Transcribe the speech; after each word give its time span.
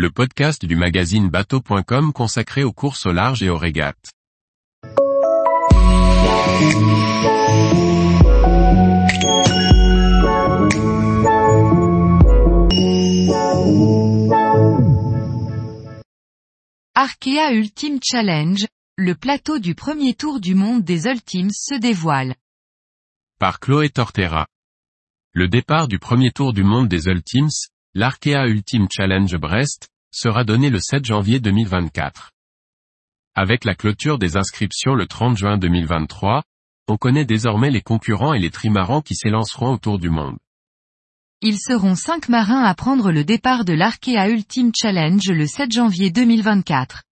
le 0.00 0.10
podcast 0.10 0.64
du 0.64 0.76
magazine 0.76 1.28
bateau.com 1.28 2.14
consacré 2.14 2.64
aux 2.64 2.72
courses 2.72 3.04
au 3.04 3.12
large 3.12 3.42
et 3.42 3.50
aux 3.50 3.58
régates. 3.58 4.12
Arkea 16.94 17.52
Ultime 17.52 17.98
Challenge, 18.02 18.66
le 18.96 19.14
plateau 19.14 19.58
du 19.58 19.74
premier 19.74 20.14
tour 20.14 20.40
du 20.40 20.54
monde 20.54 20.82
des 20.82 21.08
Ultimes 21.08 21.50
se 21.52 21.74
dévoile. 21.78 22.36
Par 23.38 23.60
Chloé 23.60 23.90
Tortera. 23.90 24.46
Le 25.34 25.46
départ 25.46 25.88
du 25.88 25.98
premier 25.98 26.30
tour 26.30 26.54
du 26.54 26.64
monde 26.64 26.88
des 26.88 27.04
Ultimes, 27.04 27.50
l'Arkea 27.92 28.46
Ultime 28.46 28.86
Challenge 28.88 29.36
Brest, 29.36 29.88
sera 30.12 30.44
donné 30.44 30.70
le 30.70 30.78
7 30.78 31.04
janvier 31.04 31.40
2024. 31.40 32.30
Avec 33.34 33.64
la 33.64 33.74
clôture 33.74 34.16
des 34.16 34.36
inscriptions 34.36 34.94
le 34.94 35.08
30 35.08 35.36
juin 35.36 35.58
2023, 35.58 36.44
on 36.86 36.96
connaît 36.96 37.24
désormais 37.24 37.72
les 37.72 37.80
concurrents 37.80 38.32
et 38.32 38.38
les 38.38 38.52
trimarans 38.52 39.02
qui 39.02 39.16
s'élanceront 39.16 39.72
autour 39.72 39.98
du 39.98 40.08
monde. 40.08 40.38
Ils 41.40 41.58
seront 41.58 41.96
cinq 41.96 42.28
marins 42.28 42.62
à 42.62 42.76
prendre 42.76 43.10
le 43.10 43.24
départ 43.24 43.64
de 43.64 43.72
l'Arkea 43.72 44.28
Ultime 44.28 44.70
Challenge 44.72 45.28
le 45.28 45.48
7 45.48 45.72
janvier 45.72 46.12
2024. 46.12 47.02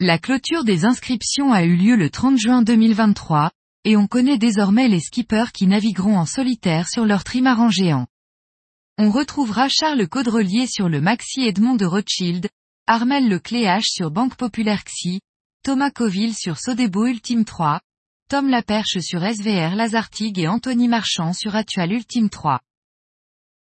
La 0.00 0.18
clôture 0.18 0.64
des 0.64 0.84
inscriptions 0.84 1.54
a 1.54 1.64
eu 1.64 1.74
lieu 1.74 1.96
le 1.96 2.10
30 2.10 2.36
juin 2.36 2.60
2023, 2.60 3.50
et 3.84 3.96
on 3.96 4.06
connaît 4.06 4.36
désormais 4.36 4.88
les 4.88 5.00
skippers 5.00 5.52
qui 5.54 5.66
navigueront 5.66 6.18
en 6.18 6.26
solitaire 6.26 6.86
sur 6.86 7.06
leur 7.06 7.24
trimaran 7.24 7.70
géant. 7.70 8.06
On 8.98 9.10
retrouvera 9.10 9.68
Charles 9.68 10.08
Caudrelier 10.08 10.66
sur 10.66 10.88
le 10.88 11.02
Maxi 11.02 11.42
Edmond 11.42 11.74
de 11.74 11.84
Rothschild, 11.84 12.48
Armel 12.86 13.28
Lecléache 13.28 13.90
sur 13.90 14.10
Banque 14.10 14.36
Populaire 14.36 14.84
XI, 14.84 15.20
Thomas 15.62 15.90
Coville 15.90 16.34
sur 16.34 16.58
Sodebo 16.58 17.04
Ultime 17.04 17.44
3, 17.44 17.78
Tom 18.30 18.48
Laperche 18.48 19.00
sur 19.00 19.20
SVR 19.20 19.74
Lazartigue 19.74 20.38
et 20.38 20.48
Anthony 20.48 20.88
Marchand 20.88 21.34
sur 21.34 21.54
Atual 21.54 21.92
Ultime 21.92 22.30
3. 22.30 22.58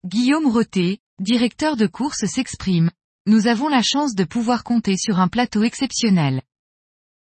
Guillaume 0.07 0.47
Roté, 0.47 0.97
directeur 1.19 1.77
de 1.77 1.85
course 1.85 2.25
s'exprime. 2.25 2.89
Nous 3.27 3.45
avons 3.45 3.67
la 3.67 3.83
chance 3.83 4.15
de 4.15 4.23
pouvoir 4.23 4.63
compter 4.63 4.97
sur 4.97 5.19
un 5.19 5.27
plateau 5.27 5.61
exceptionnel. 5.61 6.41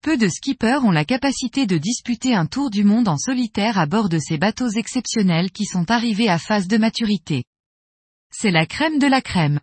Peu 0.03 0.19
de 0.19 0.29
skippers 0.29 0.85
ont 0.85 0.91
la 0.91 1.07
capacité 1.07 1.67
de 1.67 1.79
disputer 1.79 2.35
un 2.35 2.45
tour 2.45 2.69
du 2.69 2.85
monde 2.85 3.09
en 3.09 3.17
solitaire 3.17 3.79
à 3.79 3.87
bord 3.87 4.11
de 4.11 4.19
ces 4.19 4.37
bateaux 4.37 4.69
exceptionnels 4.69 5.51
qui 5.51 5.65
sont 5.65 5.91
arrivés 5.91 6.29
à 6.29 6.39
phase 6.39 6.69
de 6.69 6.77
maturité. 6.77 7.45
C'est 8.31 8.51
la 8.51 8.67
crème 8.67 8.99
de 8.99 9.07
la 9.07 9.21
crème. 9.21 9.61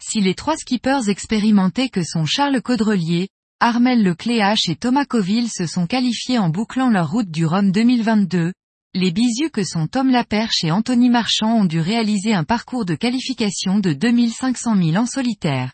Si 0.00 0.20
les 0.20 0.34
trois 0.34 0.56
skippers 0.56 1.08
expérimentés 1.08 1.88
que 1.88 2.04
sont 2.04 2.24
Charles 2.24 2.62
Caudrelier, 2.62 3.28
Armel 3.60 4.02
Lecléache 4.04 4.68
et 4.68 4.76
Thomas 4.76 5.04
Coville 5.04 5.50
se 5.50 5.66
sont 5.66 5.86
qualifiés 5.86 6.38
en 6.38 6.50
bouclant 6.50 6.90
leur 6.90 7.10
route 7.10 7.30
du 7.30 7.46
Rhum 7.46 7.72
2022, 7.72 8.52
les 8.94 9.10
bisus 9.10 9.50
que 9.50 9.64
sont 9.64 9.86
Tom 9.86 10.10
Laperche 10.10 10.62
et 10.62 10.70
Anthony 10.70 11.10
Marchand 11.10 11.60
ont 11.60 11.64
dû 11.64 11.80
réaliser 11.80 12.32
un 12.32 12.44
parcours 12.44 12.84
de 12.84 12.94
qualification 12.94 13.80
de 13.80 13.92
2500 13.92 14.76
000 14.76 14.96
en 14.96 15.06
solitaire. 15.06 15.72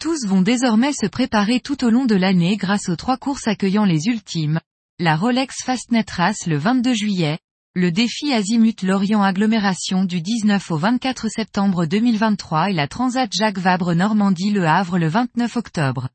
Tous 0.00 0.26
vont 0.26 0.42
désormais 0.42 0.92
se 0.92 1.06
préparer 1.06 1.60
tout 1.60 1.84
au 1.84 1.90
long 1.90 2.04
de 2.04 2.14
l'année 2.14 2.56
grâce 2.56 2.88
aux 2.88 2.96
trois 2.96 3.16
courses 3.16 3.46
accueillant 3.46 3.84
les 3.84 4.06
ultimes, 4.06 4.60
la 4.98 5.16
Rolex 5.16 5.62
Fastnet 5.62 6.06
Race 6.10 6.46
le 6.46 6.56
22 6.56 6.94
juillet, 6.94 7.38
le 7.76 7.90
défi 7.90 8.32
Azimut 8.32 8.82
Lorient 8.82 9.24
Agglomération 9.24 10.04
du 10.04 10.20
19 10.20 10.70
au 10.70 10.76
24 10.76 11.28
septembre 11.28 11.86
2023 11.86 12.70
et 12.70 12.72
la 12.72 12.86
Transat 12.86 13.28
Jacques 13.32 13.58
Vabre 13.58 13.94
Normandie 13.94 14.52
Le 14.52 14.64
Havre 14.64 14.96
le 14.96 15.08
29 15.08 15.56
octobre. 15.56 16.08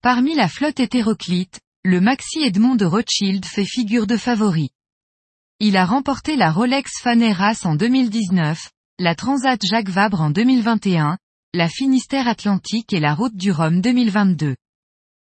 Parmi 0.00 0.34
la 0.34 0.48
flotte 0.48 0.80
hétéroclite, 0.80 1.60
le 1.84 2.00
Maxi 2.00 2.38
Edmond 2.44 2.76
de 2.76 2.86
Rothschild 2.86 3.44
fait 3.44 3.66
figure 3.66 4.06
de 4.06 4.16
favori. 4.16 4.70
Il 5.60 5.76
a 5.76 5.84
remporté 5.84 6.34
la 6.34 6.50
Rolex 6.50 6.92
Faneras 7.02 7.60
en 7.64 7.74
2019, 7.74 8.70
la 8.98 9.14
Transat 9.14 9.60
Jacques 9.62 9.90
Vabre 9.90 10.22
en 10.22 10.30
2021, 10.30 11.18
la 11.52 11.68
Finistère 11.68 12.26
Atlantique 12.26 12.94
et 12.94 13.00
la 13.00 13.14
Route 13.14 13.36
du 13.36 13.52
Rhum 13.52 13.82
2022. 13.82 14.56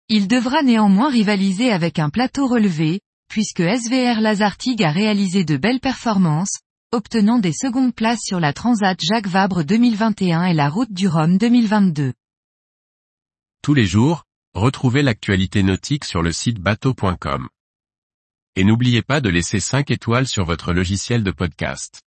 Il 0.08 0.28
devra 0.28 0.62
néanmoins 0.62 1.10
rivaliser 1.10 1.72
avec 1.72 1.98
un 1.98 2.10
plateau 2.10 2.46
relevé, 2.46 3.00
puisque 3.30 3.62
SVR 3.62 4.20
Lazartigue 4.20 4.82
a 4.82 4.90
réalisé 4.90 5.44
de 5.44 5.56
belles 5.56 5.80
performances, 5.80 6.58
obtenant 6.90 7.38
des 7.38 7.52
secondes 7.52 7.94
places 7.94 8.22
sur 8.24 8.40
la 8.40 8.52
Transat 8.52 8.98
Jacques 9.00 9.28
Vabre 9.28 9.62
2021 9.62 10.46
et 10.46 10.52
la 10.52 10.68
Route 10.68 10.92
du 10.92 11.06
Rhum 11.06 11.38
2022. 11.38 12.12
Tous 13.62 13.74
les 13.74 13.86
jours, 13.86 14.24
retrouvez 14.52 15.02
l'actualité 15.02 15.62
nautique 15.62 16.04
sur 16.04 16.22
le 16.22 16.32
site 16.32 16.58
bateau.com. 16.58 17.48
Et 18.56 18.64
n'oubliez 18.64 19.02
pas 19.02 19.20
de 19.20 19.28
laisser 19.28 19.60
5 19.60 19.92
étoiles 19.92 20.26
sur 20.26 20.44
votre 20.44 20.72
logiciel 20.72 21.22
de 21.22 21.30
podcast. 21.30 22.02